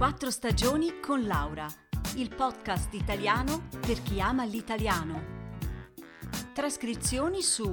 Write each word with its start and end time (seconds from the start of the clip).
Quattro 0.00 0.30
stagioni 0.30 0.98
con 0.98 1.26
Laura, 1.26 1.66
il 2.16 2.34
podcast 2.34 2.94
italiano 2.94 3.68
per 3.78 4.02
chi 4.02 4.18
ama 4.18 4.46
l'italiano. 4.46 5.22
Trascrizioni 6.54 7.42
su 7.42 7.70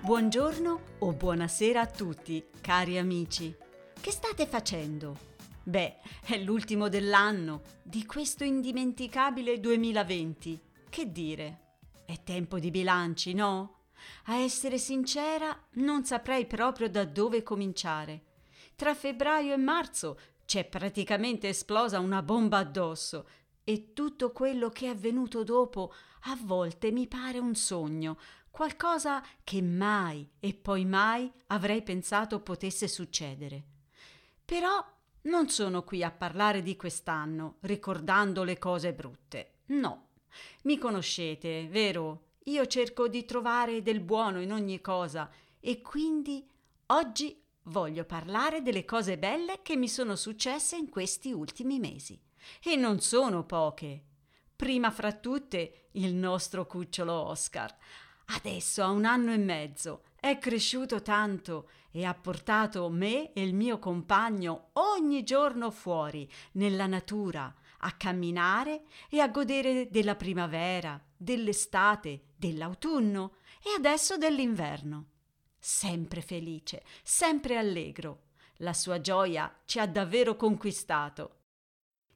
Buongiorno 0.00 0.80
o 0.98 1.12
buonasera 1.12 1.80
a 1.80 1.86
tutti, 1.86 2.44
cari 2.60 2.98
amici. 2.98 3.54
Che 4.00 4.10
state 4.10 4.48
facendo? 4.48 5.16
Beh, 5.62 5.98
è 6.24 6.36
l'ultimo 6.38 6.88
dell'anno, 6.88 7.62
di 7.84 8.04
questo 8.04 8.42
indimenticabile 8.42 9.60
2020. 9.60 10.60
Che 10.90 11.12
dire? 11.12 11.60
È 12.04 12.20
tempo 12.24 12.58
di 12.58 12.72
bilanci, 12.72 13.32
no? 13.32 13.77
A 14.24 14.36
essere 14.36 14.78
sincera, 14.78 15.56
non 15.74 16.04
saprei 16.04 16.46
proprio 16.46 16.88
da 16.88 17.04
dove 17.04 17.42
cominciare. 17.42 18.22
Tra 18.76 18.94
febbraio 18.94 19.52
e 19.52 19.56
marzo 19.56 20.18
c'è 20.44 20.64
praticamente 20.64 21.48
esplosa 21.48 21.98
una 21.98 22.22
bomba 22.22 22.58
addosso 22.58 23.28
e 23.64 23.92
tutto 23.92 24.32
quello 24.32 24.70
che 24.70 24.86
è 24.86 24.88
avvenuto 24.88 25.44
dopo 25.44 25.92
a 26.22 26.38
volte 26.40 26.90
mi 26.90 27.06
pare 27.06 27.38
un 27.38 27.54
sogno, 27.54 28.18
qualcosa 28.50 29.22
che 29.44 29.60
mai 29.62 30.28
e 30.40 30.54
poi 30.54 30.84
mai 30.84 31.30
avrei 31.48 31.82
pensato 31.82 32.40
potesse 32.40 32.88
succedere. 32.88 33.64
Però 34.44 34.84
non 35.22 35.48
sono 35.50 35.84
qui 35.84 36.02
a 36.02 36.10
parlare 36.10 36.62
di 36.62 36.76
quest'anno, 36.76 37.56
ricordando 37.60 38.44
le 38.44 38.58
cose 38.58 38.94
brutte. 38.94 39.58
No. 39.66 40.06
Mi 40.62 40.78
conoscete, 40.78 41.68
vero? 41.68 42.27
Io 42.44 42.66
cerco 42.66 43.08
di 43.08 43.24
trovare 43.24 43.82
del 43.82 44.00
buono 44.00 44.40
in 44.40 44.52
ogni 44.52 44.80
cosa 44.80 45.30
e 45.60 45.82
quindi 45.82 46.48
oggi 46.86 47.42
voglio 47.64 48.04
parlare 48.04 48.62
delle 48.62 48.84
cose 48.84 49.18
belle 49.18 49.60
che 49.62 49.76
mi 49.76 49.88
sono 49.88 50.16
successe 50.16 50.76
in 50.76 50.88
questi 50.88 51.32
ultimi 51.32 51.78
mesi. 51.78 52.18
E 52.62 52.76
non 52.76 53.00
sono 53.00 53.44
poche. 53.44 54.04
Prima 54.56 54.90
fra 54.90 55.12
tutte 55.12 55.88
il 55.92 56.14
nostro 56.14 56.66
cucciolo 56.66 57.12
Oscar. 57.12 57.76
Adesso 58.26 58.82
ha 58.82 58.90
un 58.90 59.04
anno 59.04 59.32
e 59.32 59.38
mezzo, 59.38 60.02
è 60.20 60.38
cresciuto 60.38 61.00
tanto 61.00 61.70
e 61.90 62.04
ha 62.04 62.14
portato 62.14 62.88
me 62.88 63.32
e 63.32 63.42
il 63.42 63.54
mio 63.54 63.78
compagno 63.78 64.70
ogni 64.74 65.22
giorno 65.24 65.70
fuori, 65.70 66.30
nella 66.52 66.86
natura, 66.86 67.54
a 67.78 67.92
camminare 67.92 68.82
e 69.08 69.20
a 69.20 69.28
godere 69.28 69.88
della 69.90 70.16
primavera, 70.16 71.00
dell'estate, 71.18 72.28
dell'autunno 72.36 73.34
e 73.62 73.70
adesso 73.76 74.16
dell'inverno. 74.16 75.06
Sempre 75.58 76.22
felice, 76.22 76.84
sempre 77.02 77.58
allegro. 77.58 78.26
La 78.58 78.72
sua 78.72 79.00
gioia 79.00 79.60
ci 79.64 79.78
ha 79.78 79.86
davvero 79.86 80.36
conquistato. 80.36 81.34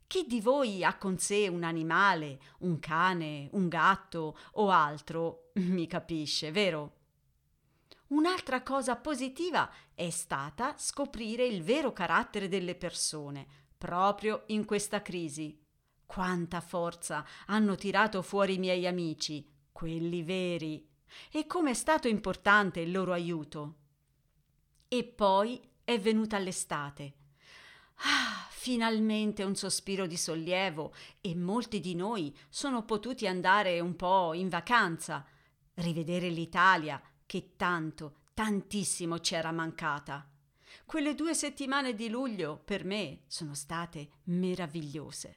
Chi 0.06 0.27
di 0.27 0.41
voi 0.41 0.84
ha 0.84 0.97
con 0.97 1.19
sé 1.19 1.48
un 1.48 1.62
animale, 1.62 2.41
un 2.61 2.78
cane, 2.78 3.48
un 3.53 3.69
gatto 3.69 4.39
o 4.53 4.70
altro, 4.70 5.50
mi 5.61 5.86
capisce, 5.86 6.50
vero? 6.50 7.00
Un'altra 8.08 8.62
cosa 8.62 8.97
positiva 8.97 9.70
è 9.95 10.11
stata 10.11 10.75
scoprire 10.77 11.47
il 11.47 11.62
vero 11.62 11.92
carattere 11.92 12.48
delle 12.48 12.75
persone, 12.75 13.47
proprio 13.78 14.42
in 14.48 14.67
questa 14.67 15.00
crisi. 15.00 15.61
Quanta 16.12 16.60
forza 16.60 17.24
hanno 17.46 17.74
tirato 17.74 18.20
fuori 18.20 18.56
i 18.56 18.58
miei 18.58 18.86
amici, 18.86 19.50
quelli 19.72 20.22
veri, 20.22 20.86
e 21.30 21.46
come 21.46 21.70
è 21.70 21.74
stato 21.74 22.06
importante 22.06 22.80
il 22.80 22.90
loro 22.90 23.14
aiuto. 23.14 23.77
E 24.89 25.05
poi 25.05 25.58
è 25.83 25.98
venuta 25.98 26.36
l'estate. 26.36 27.14
Ah, 27.95 28.46
finalmente 28.50 29.42
un 29.42 29.56
sospiro 29.56 30.06
di 30.06 30.18
sollievo 30.18 30.92
e 31.23 31.34
molti 31.34 31.80
di 31.80 31.95
noi 31.95 32.36
sono 32.50 32.84
potuti 32.84 33.27
andare 33.27 33.80
un 33.80 33.96
po' 33.96 34.34
in 34.34 34.50
vacanza, 34.50 35.24
rivedere 35.77 36.29
l'Italia 36.29 37.00
che 37.24 37.52
tanto, 37.56 38.17
tantissimo 38.34 39.17
c'era 39.17 39.50
mancata. 39.50 40.29
Quelle 40.84 41.14
due 41.14 41.33
settimane 41.33 41.94
di 41.94 42.11
luglio 42.11 42.61
per 42.62 42.84
me 42.84 43.23
sono 43.29 43.55
state 43.55 44.11
meravigliose. 44.24 45.36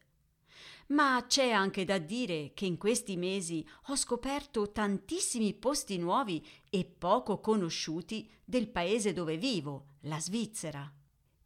Ma 0.88 1.24
c'è 1.28 1.50
anche 1.50 1.84
da 1.84 1.98
dire 1.98 2.52
che 2.54 2.66
in 2.66 2.78
questi 2.78 3.18
mesi 3.18 3.68
ho 3.88 3.96
scoperto 3.96 4.72
tantissimi 4.72 5.54
posti 5.54 5.98
nuovi 5.98 6.46
e 6.70 6.86
poco 6.86 7.40
conosciuti 7.40 8.30
del 8.44 8.70
paese 8.70 9.12
dove 9.12 9.38
vivo, 9.38 9.96
la 10.02 10.20
Svizzera. 10.20 10.92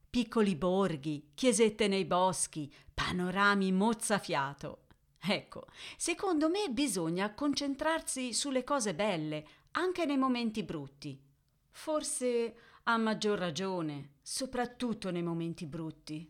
Piccoli 0.09 0.55
borghi, 0.55 1.31
chiesette 1.35 1.87
nei 1.87 2.03
boschi, 2.03 2.73
panorami 2.93 3.71
mozzafiato. 3.71 4.87
Ecco, 5.21 5.67
secondo 5.95 6.49
me 6.49 6.69
bisogna 6.69 7.33
concentrarsi 7.33 8.33
sulle 8.33 8.63
cose 8.63 8.93
belle, 8.93 9.47
anche 9.71 10.05
nei 10.05 10.17
momenti 10.17 10.63
brutti. 10.63 11.21
Forse 11.69 12.55
ha 12.83 12.97
maggior 12.97 13.37
ragione, 13.37 14.15
soprattutto 14.21 15.11
nei 15.11 15.23
momenti 15.23 15.65
brutti. 15.65 16.29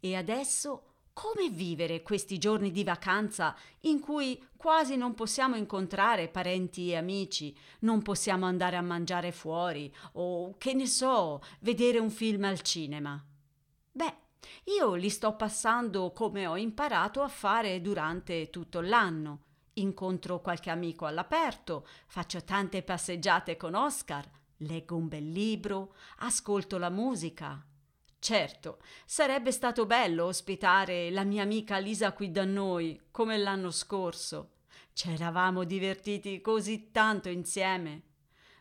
E 0.00 0.16
adesso 0.16 0.91
come 1.12 1.50
vivere 1.50 2.02
questi 2.02 2.38
giorni 2.38 2.70
di 2.70 2.84
vacanza 2.84 3.54
in 3.80 4.00
cui 4.00 4.42
quasi 4.56 4.96
non 4.96 5.14
possiamo 5.14 5.56
incontrare 5.56 6.28
parenti 6.28 6.90
e 6.90 6.96
amici, 6.96 7.54
non 7.80 8.02
possiamo 8.02 8.46
andare 8.46 8.76
a 8.76 8.82
mangiare 8.82 9.32
fuori 9.32 9.92
o, 10.12 10.56
che 10.56 10.72
ne 10.74 10.86
so, 10.86 11.42
vedere 11.60 11.98
un 11.98 12.10
film 12.10 12.44
al 12.44 12.60
cinema? 12.62 13.22
Beh, 13.90 14.16
io 14.78 14.94
li 14.94 15.10
sto 15.10 15.36
passando 15.36 16.12
come 16.12 16.46
ho 16.46 16.56
imparato 16.56 17.22
a 17.22 17.28
fare 17.28 17.80
durante 17.80 18.50
tutto 18.50 18.80
l'anno. 18.80 19.44
Incontro 19.74 20.40
qualche 20.40 20.70
amico 20.70 21.06
all'aperto, 21.06 21.86
faccio 22.06 22.42
tante 22.44 22.82
passeggiate 22.82 23.56
con 23.56 23.74
Oscar, 23.74 24.28
leggo 24.58 24.96
un 24.96 25.08
bel 25.08 25.30
libro, 25.30 25.94
ascolto 26.18 26.78
la 26.78 26.90
musica, 26.90 27.64
Certo, 28.22 28.78
sarebbe 29.04 29.50
stato 29.50 29.84
bello 29.84 30.26
ospitare 30.26 31.10
la 31.10 31.24
mia 31.24 31.42
amica 31.42 31.78
Lisa 31.78 32.12
qui 32.12 32.30
da 32.30 32.44
noi, 32.44 33.08
come 33.10 33.36
l'anno 33.36 33.72
scorso. 33.72 34.52
Ci 34.92 35.10
eravamo 35.10 35.64
divertiti 35.64 36.40
così 36.40 36.92
tanto 36.92 37.28
insieme. 37.28 38.02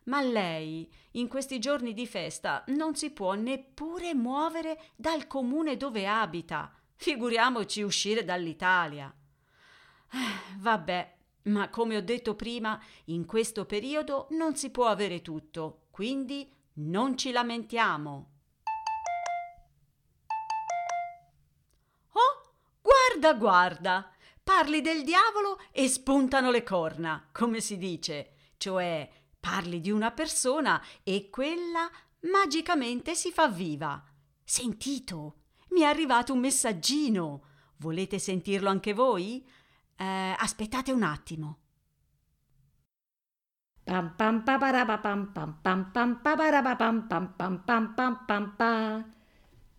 Ma 0.05 0.19
lei, 0.19 0.91
in 1.11 1.27
questi 1.27 1.59
giorni 1.59 1.93
di 1.93 2.07
festa, 2.07 2.63
non 2.69 2.95
si 2.95 3.11
può 3.11 3.35
neppure 3.35 4.15
muovere 4.15 4.81
dal 4.95 5.27
comune 5.27 5.77
dove 5.77 6.07
abita. 6.07 6.73
Figuriamoci 6.95 7.83
uscire 7.83 8.23
dall'Italia. 8.23 9.13
Eh, 10.11 10.57
vabbè, 10.57 11.17
ma 11.43 11.69
come 11.69 11.97
ho 11.97 12.01
detto 12.01 12.33
prima, 12.33 12.81
in 13.05 13.27
questo 13.27 13.65
periodo 13.67 14.25
non 14.31 14.55
si 14.55 14.71
può 14.71 14.87
avere 14.87 15.21
tutto, 15.21 15.83
quindi 15.91 16.51
non 16.77 17.15
ci 17.15 17.31
lamentiamo. 17.31 18.40
guarda, 23.21 23.33
guarda, 23.33 24.11
parli 24.43 24.81
del 24.81 25.03
diavolo 25.03 25.59
e 25.71 25.87
spuntano 25.87 26.49
le 26.49 26.63
corna, 26.63 27.29
come 27.31 27.61
si 27.61 27.77
dice, 27.77 28.33
cioè 28.57 29.07
parli 29.39 29.79
di 29.79 29.91
una 29.91 30.11
persona 30.11 30.81
e 31.03 31.29
quella 31.29 31.89
magicamente 32.21 33.13
si 33.13 33.31
fa 33.31 33.47
viva. 33.47 34.03
Sentito, 34.43 35.35
mi 35.69 35.81
è 35.81 35.85
arrivato 35.85 36.33
un 36.33 36.39
messaggino. 36.39 37.43
Volete 37.77 38.17
sentirlo 38.17 38.69
anche 38.69 38.93
voi? 38.93 39.47
Eh, 39.95 40.35
aspettate 40.37 40.91
un 40.91 41.03
attimo. 41.03 41.57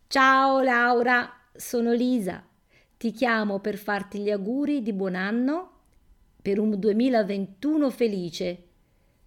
Ciao 0.06 0.61
Laura, 0.61 1.49
sono 1.55 1.93
Lisa 1.93 2.47
ti 3.02 3.10
chiamo 3.10 3.58
per 3.58 3.78
farti 3.78 4.20
gli 4.20 4.31
auguri 4.31 4.81
di 4.81 4.93
buon 4.93 5.16
anno 5.16 5.70
per 6.40 6.60
un 6.60 6.78
2021 6.78 7.90
felice. 7.90 8.62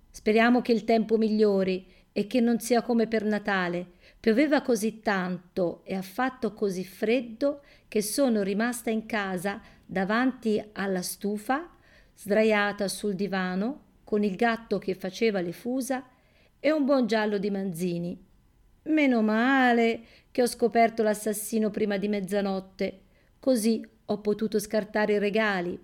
Speriamo 0.10 0.62
che 0.62 0.72
il 0.72 0.86
tempo 0.86 1.18
migliori 1.18 1.86
e 2.14 2.26
che 2.26 2.40
non 2.40 2.62
sia 2.62 2.82
come 2.82 3.08
per 3.08 3.26
Natale. 3.26 3.86
Pioveva 4.18 4.62
così 4.62 5.02
tanto 5.02 5.82
e 5.84 5.94
ha 5.94 6.02
fatto 6.02 6.54
così 6.54 6.86
freddo 6.86 7.64
che 7.90 8.02
sono 8.02 8.44
rimasta 8.44 8.92
in 8.92 9.06
casa 9.06 9.60
davanti 9.86 10.64
alla 10.72 11.02
stufa, 11.02 11.70
sdraiata 12.16 12.88
sul 12.88 13.16
divano, 13.16 13.82
con 14.06 14.24
il 14.24 14.38
gatto 14.38 14.80
che 14.80 14.96
faceva 14.96 15.42
le 15.42 15.52
fusa 15.52 16.02
e 16.62 16.72
un 16.72 16.86
buon 16.86 17.08
giallo 17.08 17.38
di 17.38 17.52
manzini. 17.52 18.18
Meno 18.84 19.22
male 19.22 20.00
che 20.32 20.44
ho 20.44 20.48
scoperto 20.48 21.04
l'assassino 21.04 21.70
prima 21.72 21.98
di 21.98 22.08
mezzanotte 22.08 23.00
Così 23.46 23.88
ho 24.06 24.22
potuto 24.22 24.58
scartare 24.58 25.14
i 25.14 25.20
regali. 25.20 25.80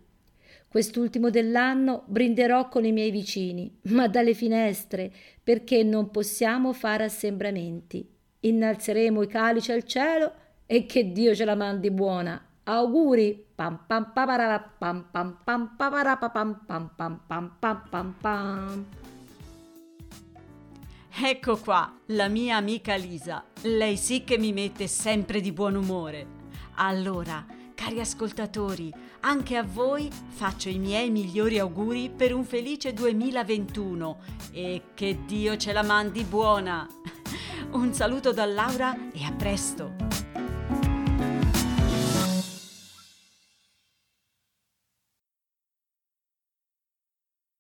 Quest'ultimo 0.68 1.30
dell'anno 1.30 2.06
brinderò 2.08 2.68
con 2.68 2.86
i 2.86 2.92
miei 2.92 3.12
vicini, 3.12 3.72
ma 3.90 4.08
dalle 4.08 4.34
finestre, 4.34 5.14
perché 5.44 5.84
non 5.84 6.10
possiamo 6.10 6.74
fare 6.74 7.04
assembramenti. 7.04 8.04
Innalzeremo 8.40 9.22
i 9.22 9.28
calici 9.28 9.72
al 9.72 9.84
cielo 9.84 10.34
e 10.66 10.88
che 10.88 11.12
Dio 11.12 11.36
ce 11.36 11.46
la 11.46 11.54
mandi 11.54 11.92
buona. 11.92 12.44
Auguri! 12.64 13.46
Pam 13.54 13.84
pam 13.86 14.12
papara 14.12 14.60
pam 14.60 15.10
pam 15.12 15.38
pam 15.44 15.76
papara 15.78 16.18
pam 16.18 16.64
pam 16.66 16.92
pam 16.96 17.22
pam 17.28 17.56
pam 17.60 17.84
pam 17.92 18.16
pam. 18.20 18.86
Ecco 21.24 21.58
qua 21.58 21.96
la 22.08 22.28
mia 22.28 22.56
amica 22.56 22.96
Lisa. 22.96 23.44
Lei 23.62 23.98
sì 23.98 24.24
che 24.24 24.40
mi 24.40 24.52
mette 24.52 24.88
sempre 24.88 25.42
di 25.42 25.52
buon 25.52 25.76
umore. 25.76 26.41
Allora, 26.76 27.46
cari 27.76 28.00
ascoltatori, 28.00 28.94
anche 29.22 29.58
a 29.58 29.64
voi 29.64 30.10
faccio 30.30 30.70
i 30.70 30.78
miei 30.78 31.10
migliori 31.10 31.60
auguri 31.60 32.10
per 32.10 32.34
un 32.34 32.44
felice 32.44 32.94
2021 32.94 34.18
e 34.52 34.82
che 34.94 35.20
Dio 35.26 35.58
ce 35.58 35.74
la 35.74 35.84
mandi 35.84 36.24
buona. 36.24 36.88
Un 37.72 37.94
saluto 37.94 38.34
da 38.34 38.46
Laura 38.46 38.96
e 39.12 39.24
a 39.24 39.32
presto. 39.32 40.11